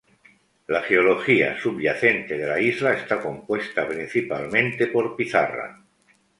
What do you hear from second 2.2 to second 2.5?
de